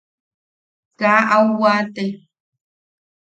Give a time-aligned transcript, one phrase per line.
[0.99, 2.05] Kaa au waate.